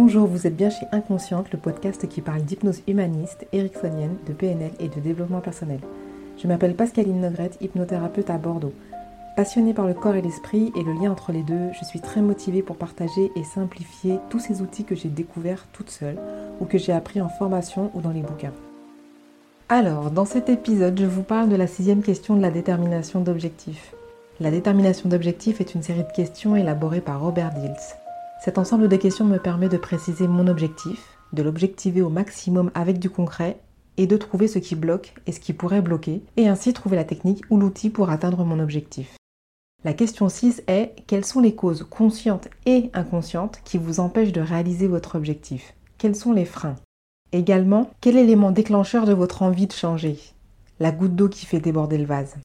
[0.00, 4.70] Bonjour, vous êtes bien chez Inconsciente, le podcast qui parle d'hypnose humaniste, ericksonienne, de PNL
[4.78, 5.80] et de développement personnel.
[6.40, 8.72] Je m'appelle Pascaline Nogrette, hypnothérapeute à Bordeaux.
[9.34, 12.20] Passionnée par le corps et l'esprit et le lien entre les deux, je suis très
[12.20, 16.20] motivée pour partager et simplifier tous ces outils que j'ai découverts toute seule
[16.60, 18.54] ou que j'ai appris en formation ou dans les bouquins.
[19.68, 23.96] Alors, dans cet épisode, je vous parle de la sixième question de la détermination d'objectifs.
[24.38, 27.74] La détermination d'objectifs est une série de questions élaborées par Robert Dills.
[28.40, 32.98] Cet ensemble de questions me permet de préciser mon objectif, de l'objectiver au maximum avec
[32.98, 33.60] du concret
[33.96, 37.04] et de trouver ce qui bloque et ce qui pourrait bloquer, et ainsi trouver la
[37.04, 39.16] technique ou l'outil pour atteindre mon objectif.
[39.84, 44.40] La question 6 est quelles sont les causes conscientes et inconscientes qui vous empêchent de
[44.40, 45.74] réaliser votre objectif?
[45.98, 46.76] Quels sont les freins?
[47.32, 50.18] Également, quel élément déclencheur de votre envie de changer?
[50.78, 52.36] La goutte d'eau qui fait déborder le vase?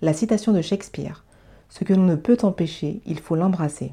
[0.00, 1.24] La citation de Shakespeare
[1.68, 3.92] Ce que l'on ne peut empêcher, il faut l'embrasser.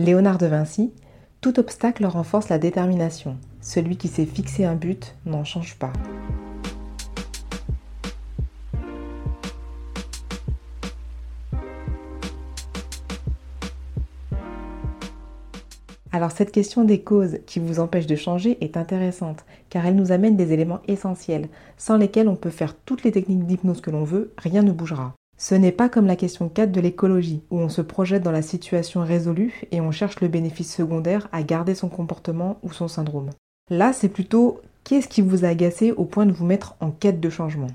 [0.00, 0.92] Léonard de Vinci,
[1.40, 3.36] tout obstacle renforce la détermination.
[3.60, 5.92] Celui qui s'est fixé un but n'en change pas.
[16.12, 20.12] Alors cette question des causes qui vous empêchent de changer est intéressante car elle nous
[20.12, 24.04] amène des éléments essentiels sans lesquels on peut faire toutes les techniques d'hypnose que l'on
[24.04, 25.17] veut, rien ne bougera.
[25.40, 28.42] Ce n'est pas comme la question 4 de l'écologie, où on se projette dans la
[28.42, 33.30] situation résolue et on cherche le bénéfice secondaire à garder son comportement ou son syndrome.
[33.70, 37.20] Là, c'est plutôt qu'est-ce qui vous a agacé au point de vous mettre en quête
[37.20, 37.68] de changement?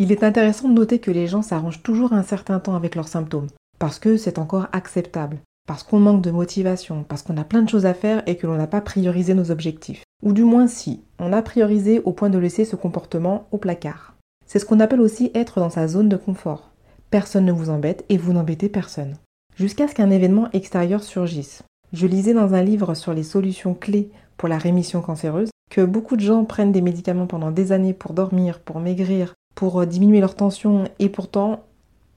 [0.00, 3.06] Il est intéressant de noter que les gens s'arrangent toujours un certain temps avec leurs
[3.06, 5.38] symptômes, parce que c'est encore acceptable,
[5.68, 8.48] parce qu'on manque de motivation, parce qu'on a plein de choses à faire et que
[8.48, 10.02] l'on n'a pas priorisé nos objectifs.
[10.24, 14.16] Ou du moins si, on a priorisé au point de laisser ce comportement au placard.
[14.46, 16.72] C'est ce qu'on appelle aussi être dans sa zone de confort
[17.10, 19.16] personne ne vous embête et vous n'embêtez personne.
[19.56, 21.62] Jusqu'à ce qu'un événement extérieur surgisse.
[21.92, 26.16] Je lisais dans un livre sur les solutions clés pour la rémission cancéreuse que beaucoup
[26.16, 30.20] de gens prennent des médicaments pendant des années pour dormir, pour maigrir, pour euh, diminuer
[30.20, 31.64] leur tension et pourtant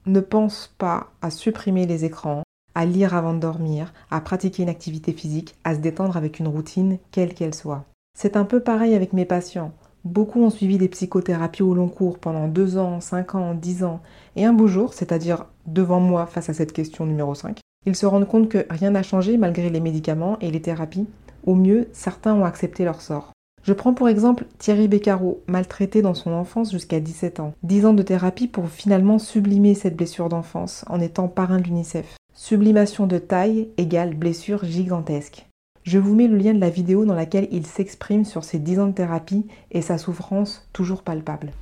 [0.06, 2.44] ne pensent pas à supprimer les écrans,
[2.76, 6.48] à lire avant de dormir, à pratiquer une activité physique, à se détendre avec une
[6.48, 7.86] routine, quelle qu'elle soit.
[8.18, 9.74] C'est un peu pareil avec mes patients.
[10.04, 14.02] Beaucoup ont suivi des psychothérapies au long cours pendant 2 ans, 5 ans, 10 ans,
[14.36, 18.06] et un beau jour, c'est-à-dire devant moi face à cette question numéro 5, ils se
[18.06, 21.08] rendent compte que rien n'a changé malgré les médicaments et les thérapies.
[21.46, 23.32] Au mieux, certains ont accepté leur sort.
[23.64, 27.54] Je prends pour exemple Thierry Beccaro, maltraité dans son enfance jusqu'à 17 ans.
[27.62, 32.16] 10 ans de thérapie pour finalement sublimer cette blessure d'enfance en étant parrain de l'UNICEF.
[32.34, 35.48] Sublimation de taille égale blessure gigantesque.
[35.84, 38.80] Je vous mets le lien de la vidéo dans laquelle il s'exprime sur ses 10
[38.80, 41.54] ans de thérapie et sa souffrance toujours palpable.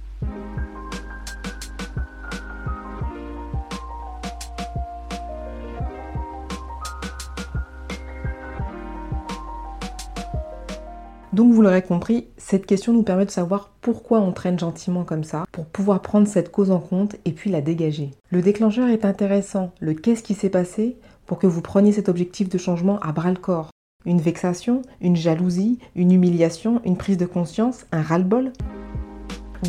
[11.32, 15.24] Donc vous l'aurez compris, cette question nous permet de savoir pourquoi on traîne gentiment comme
[15.24, 18.12] ça, pour pouvoir prendre cette cause en compte et puis la dégager.
[18.32, 22.50] Le déclencheur est intéressant, le qu'est-ce qui s'est passé pour que vous preniez cet objectif
[22.50, 23.70] de changement à bras le corps?
[24.06, 28.54] Une vexation, une jalousie, une humiliation, une prise de conscience, un ras-le-bol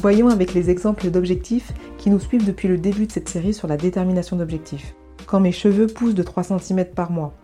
[0.01, 3.67] Voyons avec les exemples d'objectifs qui nous suivent depuis le début de cette série sur
[3.67, 4.95] la détermination d'objectifs.
[5.27, 7.35] Quand mes cheveux poussent de 3 cm par mois.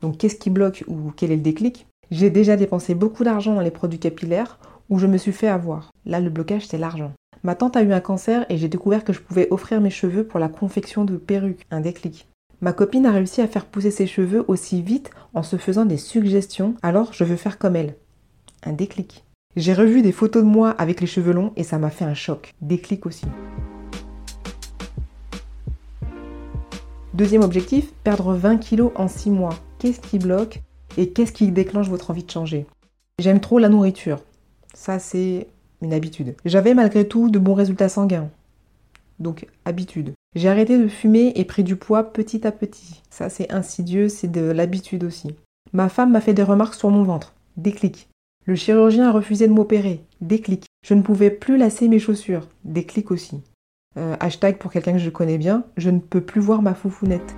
[0.00, 1.86] Donc qu'est-ce qui bloque ou quel est le déclic?
[2.10, 4.58] J'ai déjà dépensé beaucoup d'argent dans les produits capillaires
[4.90, 5.92] où je me suis fait avoir.
[6.04, 7.12] Là le blocage c'est l'argent.
[7.44, 10.24] Ma tante a eu un cancer et j'ai découvert que je pouvais offrir mes cheveux
[10.24, 11.64] pour la confection de perruques.
[11.70, 12.26] Un déclic.
[12.64, 15.98] Ma copine a réussi à faire pousser ses cheveux aussi vite en se faisant des
[15.98, 17.94] suggestions, alors je veux faire comme elle.
[18.62, 19.26] Un déclic.
[19.54, 22.14] J'ai revu des photos de moi avec les cheveux longs et ça m'a fait un
[22.14, 22.54] choc.
[22.62, 23.26] Déclic aussi.
[27.12, 29.58] Deuxième objectif, perdre 20 kilos en 6 mois.
[29.78, 30.62] Qu'est-ce qui bloque
[30.96, 32.64] et qu'est-ce qui déclenche votre envie de changer?
[33.18, 34.22] J'aime trop la nourriture.
[34.72, 35.48] Ça, c'est
[35.82, 36.34] une habitude.
[36.46, 38.30] J'avais malgré tout de bons résultats sanguins.
[39.18, 40.13] Donc, habitude.
[40.34, 43.02] J'ai arrêté de fumer et pris du poids petit à petit.
[43.08, 45.36] Ça, c'est insidieux, c'est de l'habitude aussi.
[45.72, 47.34] Ma femme m'a fait des remarques sur mon ventre.
[47.56, 48.08] Déclic.
[48.44, 50.00] Le chirurgien a refusé de m'opérer.
[50.20, 50.66] Déclic.
[50.84, 52.48] Je ne pouvais plus lasser mes chaussures.
[52.64, 53.42] Déclic aussi.
[53.96, 57.36] Euh, hashtag pour quelqu'un que je connais bien, je ne peux plus voir ma foufounette.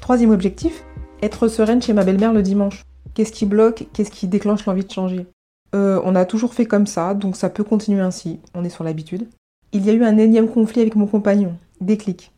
[0.00, 0.84] Troisième objectif,
[1.20, 2.82] être sereine chez ma belle-mère le dimanche.
[3.12, 3.88] Qu'est-ce qui bloque?
[3.92, 5.26] Qu'est-ce qui déclenche l'envie de changer?
[5.74, 8.84] Euh, on a toujours fait comme ça, donc ça peut continuer ainsi, on est sur
[8.84, 9.28] l'habitude.
[9.72, 12.32] Il y a eu un énième conflit avec mon compagnon, déclic.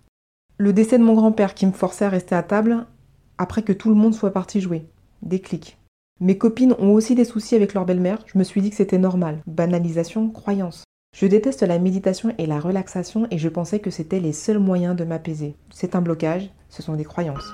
[0.56, 2.86] Le décès de mon grand-père qui me forçait à rester à table
[3.38, 4.86] après que tout le monde soit parti jouer,
[5.22, 5.78] déclic.
[6.20, 8.98] Mes copines ont aussi des soucis avec leur belle-mère, je me suis dit que c'était
[8.98, 9.40] normal.
[9.48, 10.84] Banalisation, croyance.
[11.16, 14.94] Je déteste la méditation et la relaxation et je pensais que c'était les seuls moyens
[14.94, 15.56] de m'apaiser.
[15.70, 17.52] C'est un blocage, ce sont des croyances.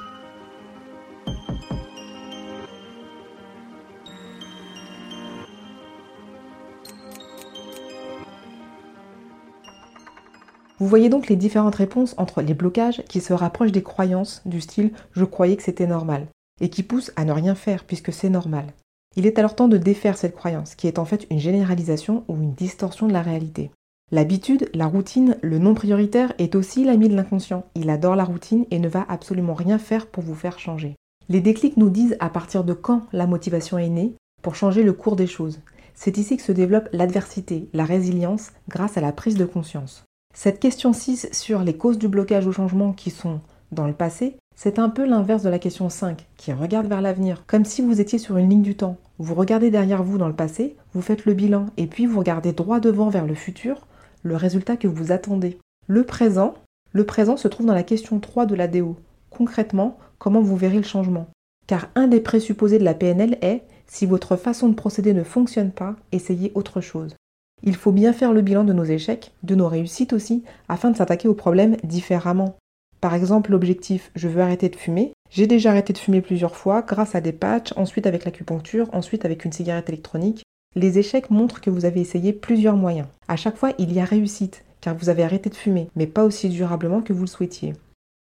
[10.81, 14.63] Vous voyez donc les différentes réponses entre les blocages qui se rapprochent des croyances du
[14.63, 16.27] style je croyais que c'était normal
[16.63, 18.73] et qui poussent à ne rien faire puisque c'est normal.
[19.15, 22.37] Il est alors temps de défaire cette croyance qui est en fait une généralisation ou
[22.37, 23.71] une distorsion de la réalité.
[24.11, 27.67] L'habitude, la routine, le non prioritaire est aussi l'ami de l'inconscient.
[27.75, 30.97] Il adore la routine et ne va absolument rien faire pour vous faire changer.
[31.29, 34.95] Les déclics nous disent à partir de quand la motivation est née pour changer le
[34.95, 35.61] cours des choses.
[35.95, 40.07] C'est ici que se développe l'adversité, la résilience grâce à la prise de conscience.
[40.35, 43.41] Cette question 6 sur les causes du blocage au changement qui sont
[43.73, 47.45] dans le passé, c'est un peu l'inverse de la question 5 qui regarde vers l'avenir,
[47.47, 48.97] comme si vous étiez sur une ligne du temps.
[49.19, 52.53] Vous regardez derrière vous dans le passé, vous faites le bilan et puis vous regardez
[52.53, 53.87] droit devant vers le futur
[54.23, 55.59] le résultat que vous attendez.
[55.87, 56.55] Le présent,
[56.93, 58.97] le présent se trouve dans la question 3 de la DO.
[59.31, 61.29] Concrètement, comment vous verrez le changement?
[61.67, 65.71] Car un des présupposés de la PNL est si votre façon de procéder ne fonctionne
[65.71, 67.15] pas, essayez autre chose.
[67.63, 70.97] Il faut bien faire le bilan de nos échecs, de nos réussites aussi, afin de
[70.97, 72.57] s'attaquer aux problèmes différemment.
[73.01, 75.13] Par exemple, l'objectif je veux arrêter de fumer.
[75.31, 79.25] J'ai déjà arrêté de fumer plusieurs fois grâce à des patchs, ensuite avec l'acupuncture, ensuite
[79.25, 80.43] avec une cigarette électronique.
[80.77, 83.09] Les échecs montrent que vous avez essayé plusieurs moyens.
[83.29, 86.25] À chaque fois, il y a réussite, car vous avez arrêté de fumer, mais pas
[86.25, 87.75] aussi durablement que vous le souhaitiez.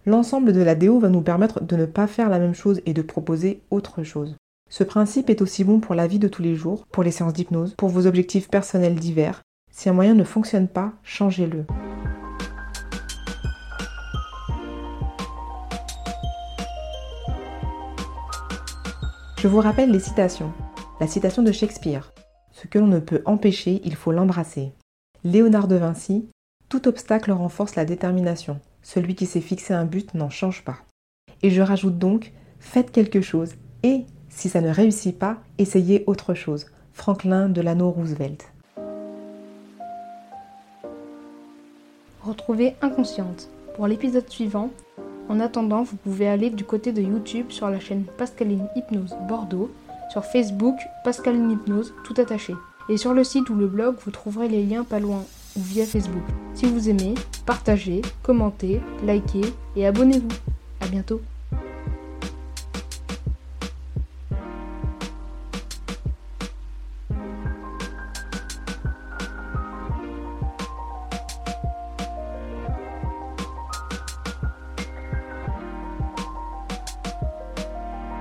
[0.06, 2.94] L'ensemble de la déo va nous permettre de ne pas faire la même chose et
[2.94, 4.36] de proposer autre chose.
[4.70, 7.34] Ce principe est aussi bon pour la vie de tous les jours, pour les séances
[7.34, 9.42] d'hypnose, pour vos objectifs personnels divers.
[9.72, 11.66] Si un moyen ne fonctionne pas, changez-le.
[19.40, 20.52] Je vous rappelle les citations.
[21.00, 22.12] La citation de Shakespeare.
[22.52, 24.74] Ce que l'on ne peut empêcher, il faut l'embrasser.
[25.24, 26.28] Léonard de Vinci,
[26.68, 28.60] tout obstacle renforce la détermination.
[28.82, 30.80] Celui qui s'est fixé un but n'en change pas.
[31.42, 33.54] Et je rajoute donc, faites quelque chose
[33.84, 34.06] et,
[34.38, 36.68] si ça ne réussit pas, essayez autre chose.
[36.94, 38.46] Franklin Delano Roosevelt.
[42.22, 44.70] Retrouvez Inconsciente pour l'épisode suivant.
[45.28, 49.72] En attendant, vous pouvez aller du côté de YouTube sur la chaîne Pascaline Hypnose Bordeaux
[50.12, 52.54] sur Facebook, Pascaline Hypnose, tout attaché.
[52.90, 55.24] Et sur le site ou le blog, vous trouverez les liens pas loin
[55.56, 56.24] ou via Facebook.
[56.54, 60.30] Si vous aimez, partagez, commentez, likez et abonnez-vous.
[60.82, 61.22] A bientôt